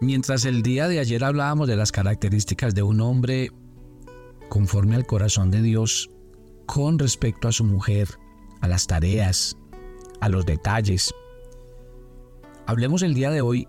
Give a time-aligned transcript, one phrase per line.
[0.00, 3.50] Mientras el día de ayer hablábamos de las características de un hombre
[4.48, 6.08] conforme al corazón de Dios
[6.66, 8.08] con respecto a su mujer,
[8.60, 9.56] a las tareas,
[10.20, 11.12] a los detalles,
[12.66, 13.66] hablemos el día de hoy,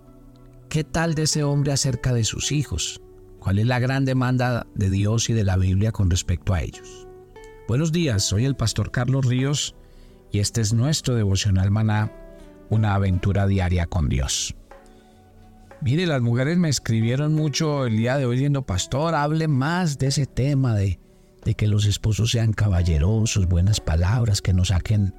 [0.69, 3.01] ¿qué tal de ese hombre acerca de sus hijos?
[3.39, 7.07] ¿Cuál es la gran demanda de Dios y de la Biblia con respecto a ellos?
[7.67, 9.75] Buenos días, soy el pastor Carlos Ríos
[10.31, 12.11] y este es nuestro devocional maná,
[12.69, 14.58] una aventura diaria con Dios.
[15.81, 20.07] Mire, las mujeres me escribieron mucho el día de hoy diciendo, pastor, hable más de
[20.07, 20.99] ese tema de,
[21.45, 25.13] de que los esposos sean caballerosos, buenas palabras, que nos saquen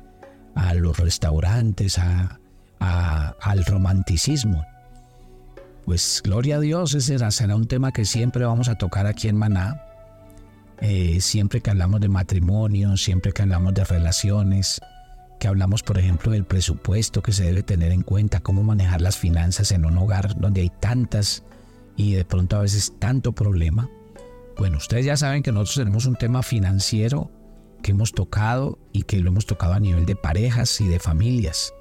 [0.55, 2.39] a los restaurantes, a,
[2.79, 4.65] al romanticismo.
[5.87, 9.37] Pues gloria a Dios, ese será, un tema que siempre vamos a tocar aquí en
[9.37, 9.83] Maná.
[10.83, 14.81] Eh, siempre que hablamos de matrimonio, siempre que hablamos de relaciones,
[15.41, 19.17] que hablamos, por ejemplo, del presupuesto que se debe tener en cuenta, cómo manejar las
[19.17, 21.43] finanzas en un hogar donde hay tantas
[21.97, 23.89] y de pronto a veces tanto problema.
[24.59, 27.31] Bueno, ustedes ya saben que nosotros tenemos un tema financiero
[27.83, 31.73] que hemos tocado y que lo hemos tocado a nivel de parejas y de familias.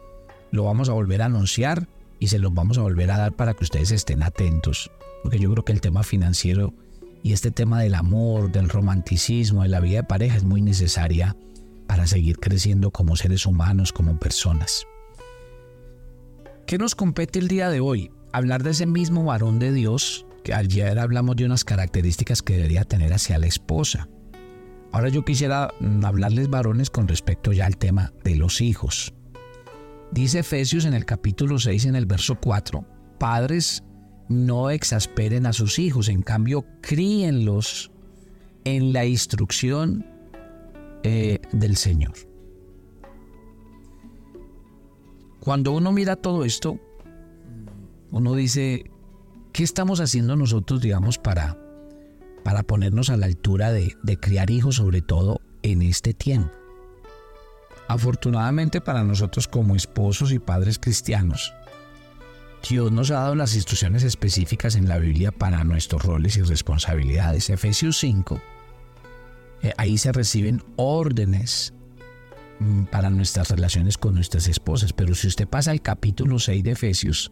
[0.52, 3.54] Lo vamos a volver a anunciar y se los vamos a volver a dar para
[3.54, 4.90] que ustedes estén atentos,
[5.22, 6.74] porque yo creo que el tema financiero
[7.24, 11.36] y este tema del amor, del romanticismo, de la vida de pareja es muy necesaria
[11.90, 14.86] para seguir creciendo como seres humanos, como personas.
[16.68, 18.12] ¿Qué nos compete el día de hoy?
[18.32, 22.84] Hablar de ese mismo varón de Dios, que ayer hablamos de unas características que debería
[22.84, 24.08] tener hacia la esposa.
[24.92, 29.16] Ahora yo quisiera mm, hablarles varones con respecto ya al tema de los hijos.
[30.12, 32.86] Dice Efesios en el capítulo 6, en el verso 4,
[33.18, 33.84] Padres,
[34.28, 37.90] no exasperen a sus hijos, en cambio críenlos
[38.64, 40.19] en la instrucción
[41.04, 42.14] eh, del Señor.
[45.40, 46.80] Cuando uno mira todo esto,
[48.12, 48.92] uno dice,
[49.54, 51.58] ¿qué estamos haciendo nosotros, digamos, para,
[52.44, 56.52] para ponernos a la altura de, de criar hijos, sobre todo en este tiempo?
[57.88, 61.54] Afortunadamente para nosotros como esposos y padres cristianos,
[62.68, 67.50] Dios nos ha dado las instrucciones específicas en la Biblia para nuestros roles y responsabilidades.
[67.50, 68.42] Efesios 5
[69.70, 71.74] eh, ahí se reciben órdenes
[72.60, 74.94] mm, para nuestras relaciones con nuestras esposas.
[74.94, 77.32] Pero si usted pasa al capítulo 6 de Efesios,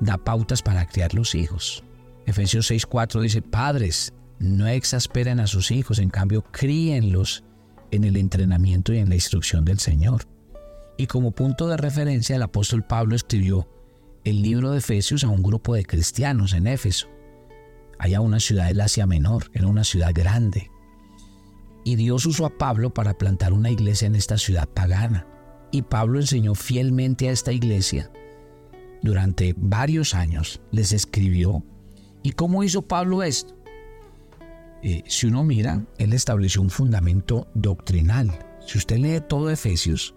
[0.00, 1.84] da pautas para criar los hijos.
[2.26, 7.44] Efesios 6.4 dice, padres, no exasperen a sus hijos, en cambio críenlos
[7.90, 10.26] en el entrenamiento y en la instrucción del Señor.
[10.96, 13.68] Y como punto de referencia, el apóstol Pablo escribió
[14.24, 17.08] el libro de Efesios a un grupo de cristianos en Éfeso.
[17.98, 20.71] Allá una ciudad del Asia Menor, era una ciudad grande,
[21.84, 25.26] y Dios usó a Pablo para plantar una iglesia en esta ciudad pagana.
[25.70, 28.10] Y Pablo enseñó fielmente a esta iglesia.
[29.02, 31.64] Durante varios años les escribió.
[32.22, 33.56] ¿Y cómo hizo Pablo esto?
[34.82, 38.46] Eh, si uno mira, él estableció un fundamento doctrinal.
[38.66, 40.14] Si usted lee todo Efesios,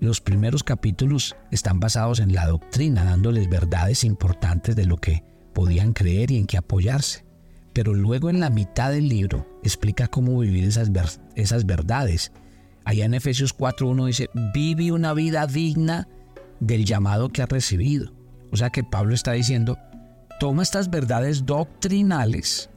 [0.00, 5.92] los primeros capítulos están basados en la doctrina, dándoles verdades importantes de lo que podían
[5.92, 7.31] creer y en qué apoyarse
[7.72, 10.90] pero luego en la mitad del libro explica cómo vivir esas,
[11.34, 12.32] esas verdades.
[12.84, 16.08] Allá en Efesios 4.1 dice, vive una vida digna
[16.60, 18.12] del llamado que has recibido.
[18.50, 19.78] O sea que Pablo está diciendo,
[20.38, 22.68] toma estas verdades doctrinales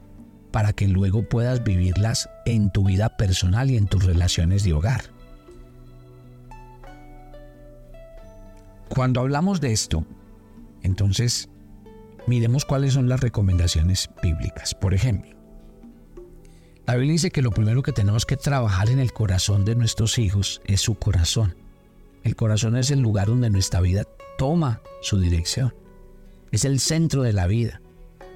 [0.50, 5.02] para que luego puedas vivirlas en tu vida personal y en tus relaciones de hogar.
[8.88, 10.06] Cuando hablamos de esto,
[10.82, 11.50] entonces
[12.26, 14.74] Miremos cuáles son las recomendaciones bíblicas.
[14.74, 15.30] Por ejemplo,
[16.84, 20.18] la Biblia dice que lo primero que tenemos que trabajar en el corazón de nuestros
[20.18, 21.54] hijos es su corazón.
[22.24, 24.04] El corazón es el lugar donde nuestra vida
[24.38, 25.72] toma su dirección.
[26.50, 27.80] Es el centro de la vida.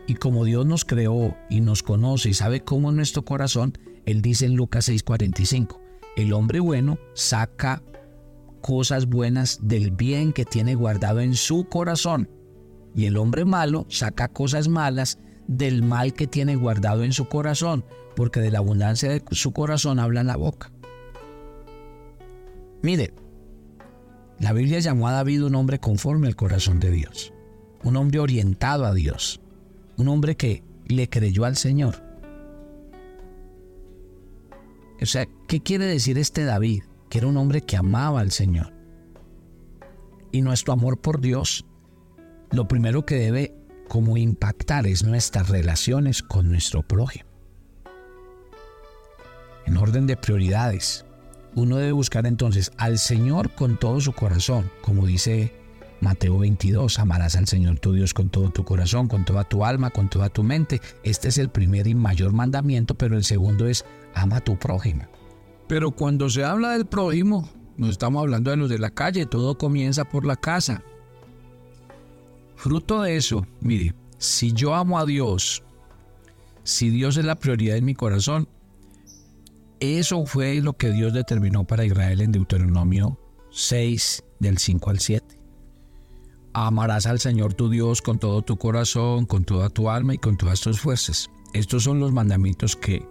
[0.07, 4.23] Y como Dios nos creó y nos conoce y sabe cómo es nuestro corazón, Él
[4.23, 5.81] dice en Lucas 6:45,
[6.17, 7.83] el hombre bueno saca
[8.61, 12.29] cosas buenas del bien que tiene guardado en su corazón
[12.95, 17.85] y el hombre malo saca cosas malas del mal que tiene guardado en su corazón,
[18.17, 20.73] porque de la abundancia de su corazón habla la boca.
[22.83, 23.13] Mire,
[24.39, 27.33] la Biblia llamó a David un hombre conforme al corazón de Dios,
[27.83, 29.41] un hombre orientado a Dios,
[29.97, 32.03] un hombre que le creyó al Señor.
[35.01, 36.85] O sea, ¿qué quiere decir este David?
[37.09, 38.73] Que era un hombre que amaba al Señor.
[40.33, 41.67] Y nuestro amor por Dios
[42.53, 43.55] lo primero que debe
[43.89, 47.29] como impactar es nuestras relaciones con nuestro prójimo.
[49.67, 51.05] En orden de prioridades,
[51.55, 55.53] uno debe buscar entonces al Señor con todo su corazón, como dice
[56.01, 59.91] Mateo 22, amarás al Señor tu Dios con todo tu corazón, con toda tu alma,
[59.91, 60.81] con toda tu mente.
[61.03, 65.05] Este es el primer y mayor mandamiento, pero el segundo es ama a tu prójimo.
[65.69, 69.59] Pero cuando se habla del prójimo, no estamos hablando de los de la calle, todo
[69.59, 70.83] comienza por la casa.
[72.61, 75.63] Fruto de eso, mire, si yo amo a Dios,
[76.63, 78.49] si Dios es la prioridad en mi corazón,
[79.81, 83.19] eso fue lo que Dios determinó para Israel en Deuteronomio
[83.51, 85.41] 6, del 5 al 7.
[86.53, 90.37] Amarás al Señor tu Dios con todo tu corazón, con toda tu alma y con
[90.37, 91.31] todas tus fuerzas.
[91.55, 93.09] Estos son los mandamientos que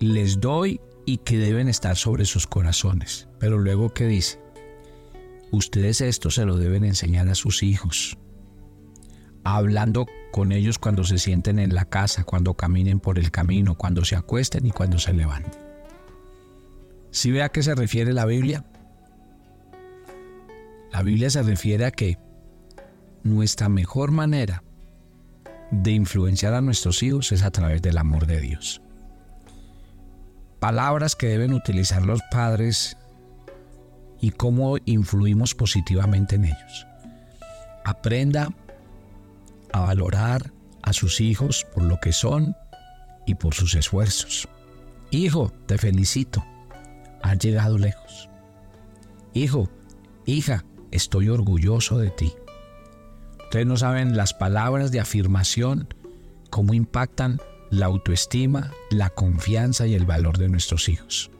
[0.00, 3.28] les doy y que deben estar sobre sus corazones.
[3.38, 4.40] Pero luego, ¿qué dice?
[5.52, 8.18] Ustedes esto se lo deben enseñar a sus hijos,
[9.54, 14.04] hablando con ellos cuando se sienten en la casa, cuando caminen por el camino, cuando
[14.04, 15.62] se acuesten y cuando se levanten.
[17.12, 18.64] ¿Sí ve a qué se refiere la Biblia?
[20.92, 22.18] La Biblia se refiere a que
[23.22, 24.64] nuestra mejor manera
[25.70, 28.82] de influenciar a nuestros hijos es a través del amor de Dios.
[30.58, 32.96] Palabras que deben utilizar los padres
[34.20, 36.86] y cómo influimos positivamente en ellos.
[37.84, 38.52] Aprenda
[39.76, 40.52] a valorar
[40.82, 42.56] a sus hijos por lo que son
[43.26, 44.48] y por sus esfuerzos.
[45.10, 46.44] Hijo, te felicito.
[47.22, 48.28] Has llegado lejos.
[49.34, 49.68] Hijo,
[50.24, 52.32] hija, estoy orgulloso de ti.
[53.44, 55.88] Ustedes no saben las palabras de afirmación,
[56.50, 57.40] cómo impactan
[57.70, 61.30] la autoestima, la confianza y el valor de nuestros hijos.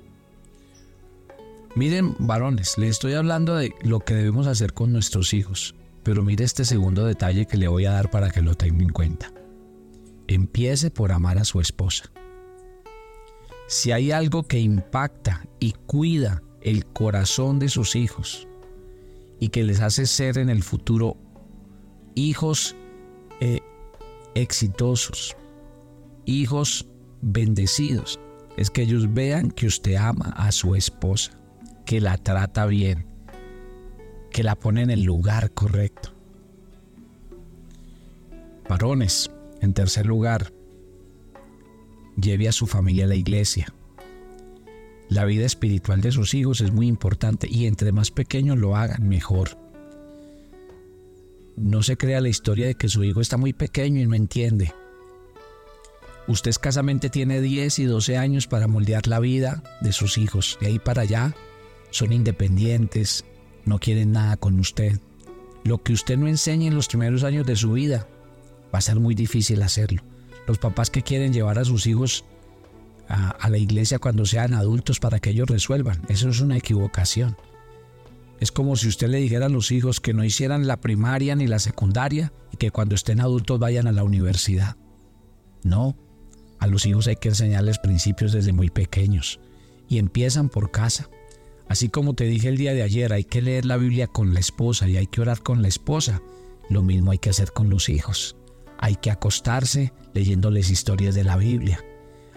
[1.74, 5.74] Miren, varones, les estoy hablando de lo que debemos hacer con nuestros hijos,
[6.06, 8.90] pero mire este segundo detalle que le voy a dar para que lo tenga en
[8.90, 9.32] cuenta.
[10.28, 12.12] Empiece por amar a su esposa.
[13.66, 18.46] Si hay algo que impacta y cuida el corazón de sus hijos
[19.40, 21.16] y que les hace ser en el futuro
[22.14, 22.76] hijos
[23.40, 23.58] eh,
[24.36, 25.36] exitosos,
[26.24, 26.86] hijos
[27.20, 28.20] bendecidos,
[28.56, 31.32] es que ellos vean que usted ama a su esposa,
[31.84, 33.08] que la trata bien,
[34.36, 36.12] que la pone en el lugar correcto.
[38.68, 39.30] Varones,
[39.62, 40.52] en tercer lugar,
[42.20, 43.72] lleve a su familia a la iglesia.
[45.08, 49.08] La vida espiritual de sus hijos es muy importante y entre más pequeños lo hagan,
[49.08, 49.56] mejor
[51.56, 54.74] no se crea la historia de que su hijo está muy pequeño y no entiende.
[56.28, 60.58] Usted escasamente tiene 10 y 12 años para moldear la vida de sus hijos.
[60.60, 61.34] De ahí para allá
[61.88, 63.24] son independientes,
[63.66, 64.98] no quieren nada con usted.
[65.64, 68.06] Lo que usted no enseñe en los primeros años de su vida
[68.74, 70.02] va a ser muy difícil hacerlo.
[70.46, 72.24] Los papás que quieren llevar a sus hijos
[73.08, 77.36] a, a la iglesia cuando sean adultos para que ellos resuelvan, eso es una equivocación.
[78.40, 81.46] Es como si usted le dijera a los hijos que no hicieran la primaria ni
[81.46, 84.76] la secundaria y que cuando estén adultos vayan a la universidad.
[85.62, 85.96] No,
[86.58, 89.40] a los hijos hay que enseñarles principios desde muy pequeños
[89.88, 91.08] y empiezan por casa.
[91.68, 94.40] Así como te dije el día de ayer, hay que leer la Biblia con la
[94.40, 96.22] esposa y hay que orar con la esposa.
[96.68, 98.36] Lo mismo hay que hacer con los hijos.
[98.78, 101.84] Hay que acostarse leyéndoles historias de la Biblia.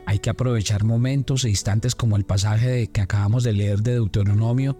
[0.05, 4.79] Hay que aprovechar momentos e instantes como el pasaje que acabamos de leer de Deuteronomio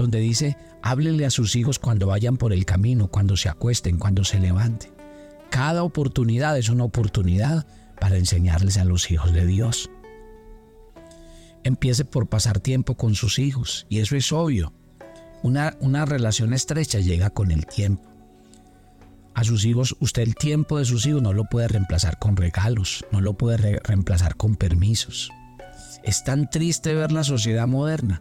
[0.00, 4.24] donde dice, háblele a sus hijos cuando vayan por el camino, cuando se acuesten, cuando
[4.24, 4.90] se levanten.
[5.50, 7.66] Cada oportunidad es una oportunidad
[8.00, 9.90] para enseñarles a los hijos de Dios.
[11.64, 14.72] Empiece por pasar tiempo con sus hijos, y eso es obvio.
[15.42, 18.02] Una, una relación estrecha llega con el tiempo.
[19.34, 23.04] A sus hijos, usted el tiempo de sus hijos no lo puede reemplazar con regalos,
[23.12, 25.30] no lo puede reemplazar con permisos.
[26.02, 28.20] Es tan triste ver la sociedad moderna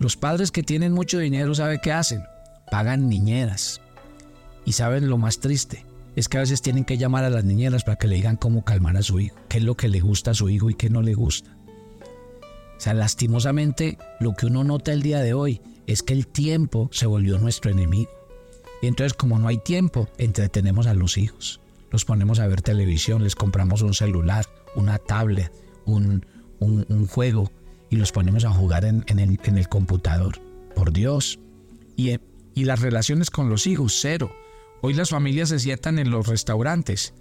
[0.00, 2.22] los padres que tienen mucho dinero, ¿sabe qué hacen?
[2.70, 3.82] Pagan niñeras.
[4.64, 5.84] Y saben lo más triste,
[6.16, 8.64] es que a veces tienen que llamar a las niñeras para que le digan cómo
[8.64, 10.88] calmar a su hijo, qué es lo que le gusta a su hijo y qué
[10.88, 11.54] no le gusta.
[12.80, 16.88] O sea, lastimosamente, lo que uno nota el día de hoy es que el tiempo
[16.92, 18.10] se volvió nuestro enemigo.
[18.80, 21.60] Y entonces, como no hay tiempo, entretenemos a los hijos.
[21.90, 24.46] Los ponemos a ver televisión, les compramos un celular,
[24.76, 25.52] una tablet,
[25.84, 26.24] un,
[26.58, 27.52] un, juego
[27.90, 30.40] y los ponemos a jugar en, el, computador.
[30.74, 31.38] Por Dios.
[31.98, 32.18] Y,
[32.54, 34.32] y las relaciones con los hijos, cero.
[34.80, 37.12] Hoy las familias se sientan en los restaurantes.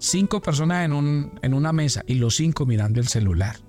[0.00, 3.67] Cinco personas en, un, en una mesa y los cinco mirando el celular.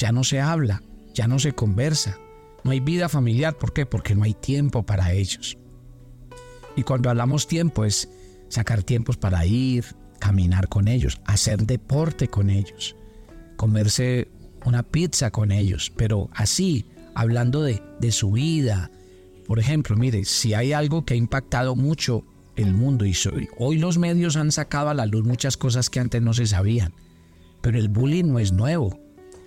[0.00, 2.18] Ya no se habla, ya no se conversa.
[2.64, 3.58] No hay vida familiar.
[3.58, 3.84] ¿Por qué?
[3.84, 5.58] Porque no hay tiempo para ellos.
[6.74, 8.08] Y cuando hablamos tiempo es
[8.48, 9.84] sacar tiempos para ir,
[10.18, 12.96] caminar con ellos, hacer deporte con ellos,
[13.58, 14.28] comerse
[14.64, 18.90] una pizza con ellos, pero así, hablando de, de su vida,
[19.46, 22.24] Por ejemplo, mire, si hay algo que ha impactado mucho
[22.56, 23.14] el mundo y
[23.58, 26.94] hoy los medios han sacado a la luz muchas cosas que antes no se sabían,
[27.60, 28.98] pero el bullying no es nuevo,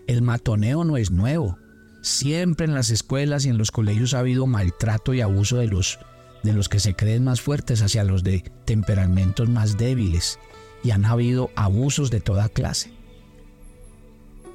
[0.08, 1.58] el matoneo no es nuevo.
[2.02, 6.00] Siempre en las escuelas y en los colegios ha habido maltrato y abuso de los
[6.44, 10.40] de los que se creen más fuertes hacia los de temperamentos más débiles
[10.84, 12.92] y han habido abusos de toda clase.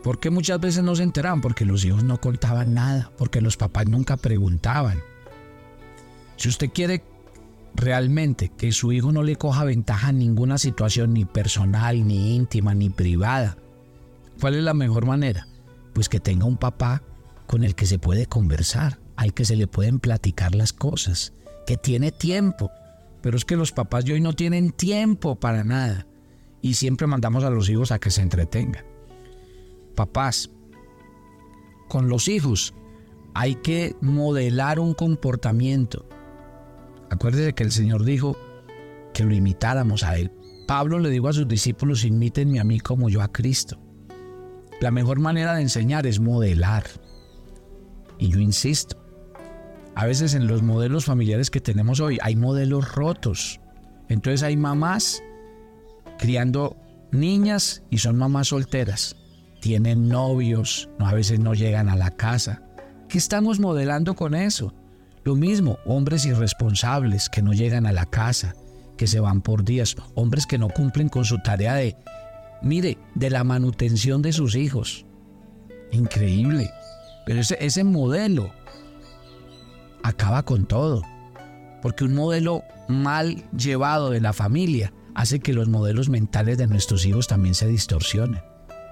[0.03, 1.41] ¿Por qué muchas veces no se enteraban?
[1.41, 5.03] Porque los hijos no contaban nada, porque los papás nunca preguntaban.
[6.37, 7.03] Si usted quiere
[7.75, 12.75] realmente que su hijo no le coja ventaja en ninguna situación, ni personal, ni íntima,
[12.75, 13.57] ni privada,
[14.41, 15.47] ¿cuál es la mejor manera?
[15.93, 17.03] Pues que tenga un papá
[17.47, 21.33] con el que se puede conversar, al que se le pueden platicar las cosas,
[21.67, 22.71] que tiene tiempo.
[23.23, 26.07] Pero es que los papás de hoy no tienen tiempo para nada
[26.61, 28.85] y siempre mandamos a los hijos a que se entretengan.
[29.95, 30.51] Papás,
[31.89, 32.75] con los hijos
[33.35, 36.09] hay que modelar un comportamiento
[37.11, 38.37] Acuérdese que el Señor dijo
[39.15, 40.31] que lo imitáramos a Él.
[40.67, 43.81] Pablo le dijo a sus discípulos, imítenme a mí como yo a Cristo.
[44.81, 46.85] La mejor manera de enseñar es modelar.
[48.19, 48.97] Y yo insisto,
[49.95, 53.61] a veces en los modelos familiares que tenemos hoy hay modelos rotos.
[54.09, 55.23] Entonces hay mamás
[56.19, 56.77] criando
[57.11, 59.17] niñas y son mamás solteras.
[59.61, 62.63] Tienen novios, a veces no llegan a la casa.
[63.09, 64.73] ¿Qué estamos modelando con eso?
[65.25, 68.55] Lo mismo, hombres irresponsables que no llegan a la casa,
[68.97, 71.97] que se van por días, hombres que no cumplen con su tarea de,
[72.63, 75.07] mire, de la manutención de sus hijos.
[75.93, 76.71] Increíble.
[77.27, 78.53] Pero ese, ese modelo
[80.03, 81.03] acaba con todo.
[81.83, 87.05] Porque un modelo mal llevado de la familia hace que los modelos mentales de nuestros
[87.05, 88.41] hijos también se distorsionen.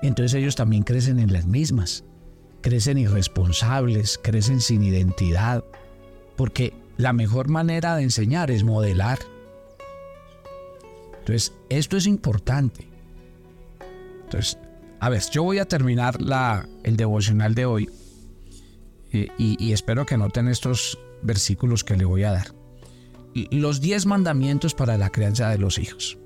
[0.03, 2.05] Entonces ellos también crecen en las mismas.
[2.63, 5.65] Crecen irresponsables, crecen sin identidad,
[6.37, 9.19] porque la mejor manera de enseñar es modelar.
[11.21, 12.89] Entonces, esto es importante.
[14.27, 14.59] Entonces,
[14.99, 17.89] a ver, yo voy a terminar la, el devocional de hoy
[19.13, 22.55] eh, y, espero que noten estos versículos que le voy a dar.
[23.53, 26.19] Los 10 mandamientos para la crianza de los hijos.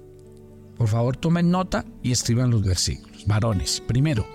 [0.78, 3.26] Por favor, tomen nota y escriban los versículos.
[3.26, 4.26] Varones, primero,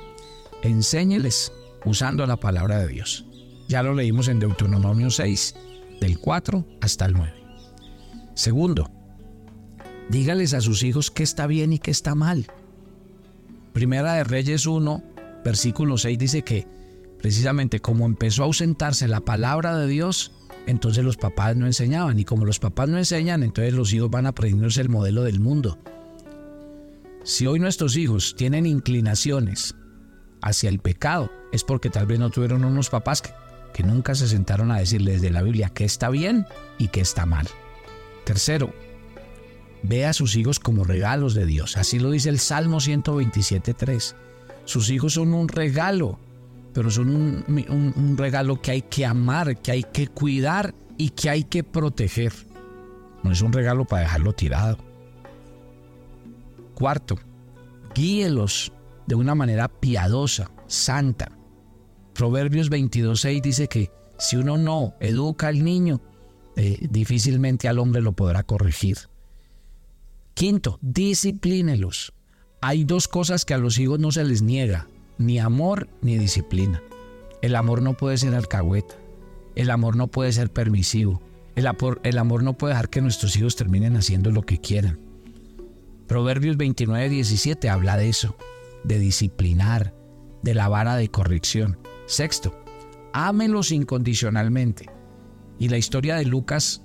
[0.62, 1.52] enséñeles
[1.86, 3.26] usando la palabra de Dios.
[3.68, 5.56] Ya lo leímos en Deuteronomio 6,
[6.02, 7.34] del 4 hasta el 9.
[8.36, 8.92] Segundo,
[10.10, 12.46] dígales a sus hijos qué está bien y qué está mal.
[13.76, 15.04] Primera de Reyes 1,
[15.44, 16.66] versículo 6 dice que
[17.20, 20.32] precisamente como empezó a ausentarse la palabra de Dios,
[20.66, 22.18] entonces los papás no enseñaban.
[22.18, 25.40] Y como los papás no enseñan, entonces los hijos van a aprenderse el modelo del
[25.40, 25.78] mundo.
[27.24, 29.76] Si hoy nuestros hijos tienen inclinaciones
[30.42, 33.32] hacia el pecado, es porque tal vez no tuvieron unos papás que
[33.76, 37.26] que nunca se sentaron a decirles de la Biblia qué está bien y qué está
[37.26, 37.46] mal.
[38.24, 38.74] Tercero,
[39.88, 41.78] ve a sus hijos como regalos de Dios.
[41.78, 44.16] Así lo dice el Salmo 127.3.
[44.66, 46.20] Sus hijos son un regalo,
[46.74, 51.30] pero son un, un regalo que hay que amar, que hay que cuidar y que
[51.30, 52.34] hay que proteger.
[53.24, 54.78] No es un regalo para dejarlo tirado.
[56.74, 57.18] Cuarto,
[57.94, 58.72] guíelos
[59.08, 61.32] de una manera piadosa, santa.
[62.14, 66.02] Proverbios 22.6 dice que si uno no educa al niño,
[66.56, 68.98] eh, difícilmente al hombre lo podrá corregir.
[70.36, 72.12] Quinto, disciplínelos.
[72.60, 76.84] Hay dos cosas que a los hijos no se les niega, ni amor ni disciplina.
[77.42, 78.96] El amor no puede ser alcahueta,
[79.56, 81.22] el amor no puede ser permisivo,
[81.56, 81.68] el
[82.18, 85.00] amor no puede dejar que nuestros hijos terminen haciendo lo que quieran.
[86.06, 88.36] Proverbios 29.17 habla de eso,
[88.84, 89.96] de disciplinar,
[90.44, 91.80] de la vara de corrección.
[92.08, 92.62] Sexto,
[93.14, 94.88] ámelos incondicionalmente.
[95.60, 96.82] Y la historia de Lucas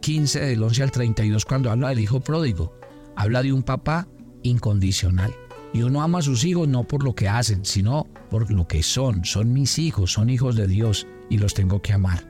[0.00, 2.77] 15 del 11 al 32 cuando habla del hijo pródigo,
[3.18, 4.06] habla de un papá
[4.44, 5.34] incondicional.
[5.74, 8.84] Y uno ama a sus hijos no por lo que hacen, sino por lo que
[8.84, 9.24] son.
[9.24, 12.24] Son mis hijos, son hijos de Dios y los tengo que amar.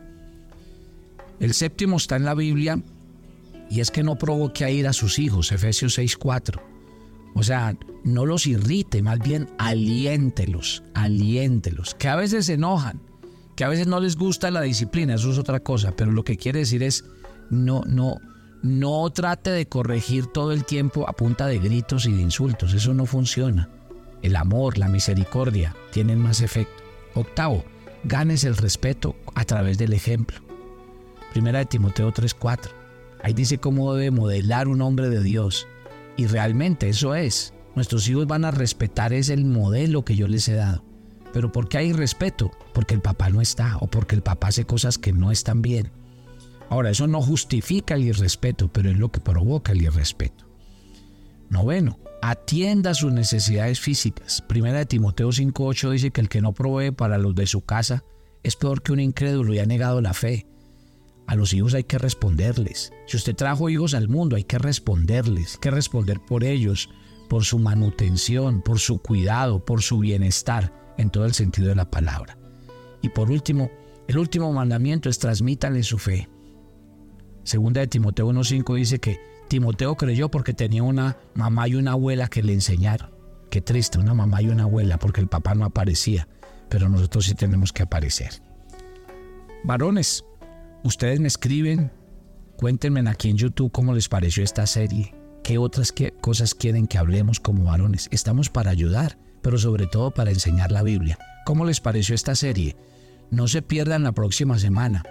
[1.40, 2.82] El séptimo está en la Biblia
[3.70, 6.60] y es que no provoque a ir a sus hijos, Efesios 6:4.
[7.34, 13.00] O sea, no los irrite, más bien aliéntelos, aliéntelos, que a veces se enojan,
[13.56, 16.38] que a veces no les gusta la disciplina, eso es otra cosa, pero lo que
[16.38, 17.04] quiere decir es
[17.50, 18.16] no, no,
[18.62, 22.94] no trate de corregir todo el tiempo a punta de gritos y de insultos, eso
[22.94, 23.68] no funciona.
[24.22, 26.82] El amor, la misericordia tienen más efecto.
[27.14, 27.64] Octavo,
[28.04, 30.38] ganes el respeto a través del ejemplo.
[31.32, 32.70] Primera de Timoteo 3:4.
[33.22, 35.66] Ahí dice cómo debe modelar un hombre de Dios.
[36.16, 37.52] Y realmente eso es.
[37.74, 40.82] Nuestros hijos van a respetar ese el modelo que yo les he dado.
[41.32, 42.50] Pero ¿por qué hay respeto?
[42.72, 45.90] Porque el papá no está o porque el papá hace cosas que no están bien.
[46.70, 50.46] Ahora, eso no justifica el irrespeto, pero es lo que provoca el irrespeto.
[51.48, 54.42] Noveno, atienda sus necesidades físicas.
[54.42, 58.04] Primera de Timoteo 5.8 dice que el que no provee para los de su casa
[58.42, 60.46] es peor que un incrédulo y ha negado la fe.
[61.26, 62.92] A los hijos hay que responderles.
[63.06, 66.88] Si usted trajo hijos al mundo, hay que responderles, hay que responder por ellos,
[67.28, 71.90] por su manutención, por su cuidado, por su bienestar, en todo el sentido de la
[71.90, 72.38] palabra.
[73.02, 73.70] Y por último,
[74.08, 76.28] el último mandamiento es transmítale su fe.
[77.44, 79.18] Segunda de Timoteo 1.5 dice que
[79.48, 83.10] Timoteo creyó porque tenía una mamá y una abuela que le enseñaron.
[83.50, 86.28] Qué triste, una mamá y una abuela porque el papá no aparecía,
[86.68, 88.42] pero nosotros sí tenemos que aparecer.
[89.64, 90.24] Varones,
[90.84, 91.90] ustedes me escriben,
[92.56, 97.40] cuéntenme aquí en YouTube cómo les pareció esta serie, qué otras cosas quieren que hablemos
[97.40, 98.08] como varones.
[98.12, 101.18] Estamos para ayudar, pero sobre todo para enseñar la Biblia.
[101.46, 102.76] ¿Cómo les pareció esta serie?
[103.30, 105.02] No se pierdan la próxima semana.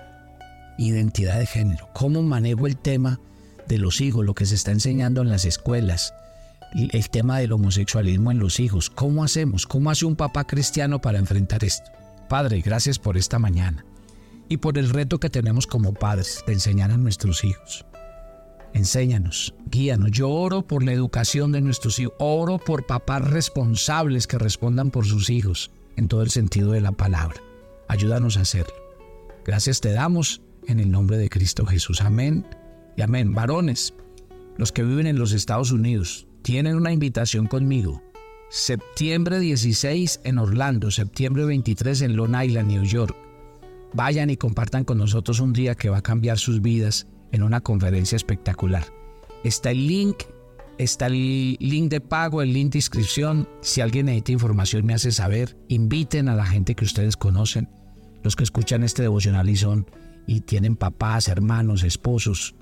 [0.78, 1.90] Identidad de género.
[1.94, 3.20] ¿Cómo manejo el tema
[3.68, 6.14] de los hijos, lo que se está enseñando en las escuelas?
[6.74, 8.90] El tema del homosexualismo en los hijos.
[8.90, 9.66] ¿Cómo hacemos?
[9.66, 11.90] ¿Cómo hace un papá cristiano para enfrentar esto?
[12.30, 13.86] Padre, gracias por esta mañana
[14.50, 17.86] y por el reto que tenemos como padres de enseñar a nuestros hijos.
[18.74, 20.12] Enséñanos, guíanos.
[20.12, 22.14] Yo oro por la educación de nuestros hijos.
[22.20, 26.92] Oro por papás responsables que respondan por sus hijos en todo el sentido de la
[26.92, 27.42] palabra.
[27.88, 28.74] Ayúdanos a hacerlo.
[29.46, 32.02] Gracias te damos en el nombre de Cristo Jesús.
[32.02, 32.46] Amén
[32.96, 33.34] y amén.
[33.34, 33.94] Varones,
[34.58, 38.02] los que viven en los Estados Unidos, tienen una invitación conmigo.
[38.50, 43.16] Septiembre 16 en Orlando, septiembre 23 en Long Island, New York.
[43.94, 47.62] Vayan y compartan con nosotros un día que va a cambiar sus vidas en una
[47.62, 48.86] conferencia espectacular.
[49.44, 50.24] Está el link,
[50.78, 53.48] está el link de pago, el link de inscripción.
[53.62, 55.58] Si alguien necesita información me hace saber.
[55.68, 57.70] Inviten a la gente que ustedes conocen,
[58.24, 59.88] los que escuchan este devocional y son
[60.28, 62.54] y tienen papás, hermanos, esposos.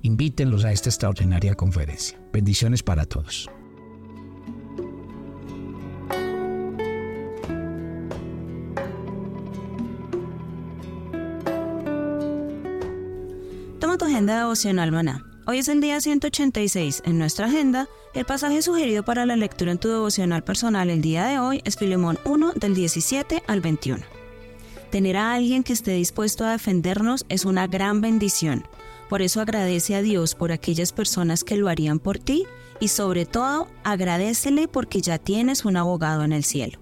[0.00, 2.18] Invítenlos a esta extraordinaria conferencia.
[2.32, 3.50] Bendiciones para todos.
[13.98, 15.26] tu agenda devocional maná.
[15.46, 17.86] Hoy es el día 186 en nuestra agenda.
[18.14, 21.76] El pasaje sugerido para la lectura en tu devocional personal el día de hoy es
[21.76, 24.19] Filemón 1 del 17 al 21.
[24.90, 28.66] Tener a alguien que esté dispuesto a defendernos es una gran bendición.
[29.08, 32.44] Por eso agradece a Dios por aquellas personas que lo harían por ti
[32.80, 36.80] y sobre todo agradecele porque ya tienes un abogado en el cielo.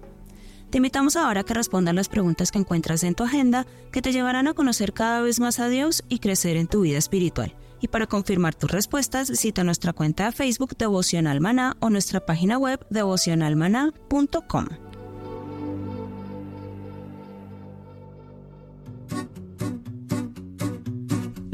[0.71, 4.11] Te invitamos ahora a que respondas las preguntas que encuentras en tu agenda que te
[4.11, 7.55] llevarán a conocer cada vez más a Dios y crecer en tu vida espiritual.
[7.81, 12.57] Y para confirmar tus respuestas, cita nuestra cuenta de Facebook Devocional Maná o nuestra página
[12.57, 14.88] web devocionalmaná.com.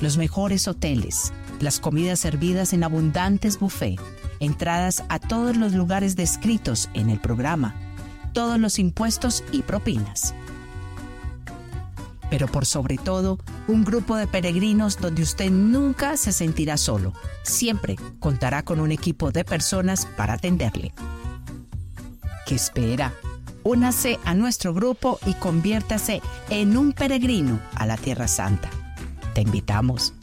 [0.00, 4.00] los mejores hoteles, las comidas servidas en abundantes buffet,
[4.40, 7.74] entradas a todos los lugares descritos en el programa,
[8.32, 10.34] todos los impuestos y propinas
[12.30, 17.12] pero por sobre todo un grupo de peregrinos donde usted nunca se sentirá solo.
[17.42, 20.92] Siempre contará con un equipo de personas para atenderle.
[22.46, 23.14] ¿Qué espera?
[23.62, 28.70] Únase a nuestro grupo y conviértase en un peregrino a la Tierra Santa.
[29.36, 30.14] Te invitamos.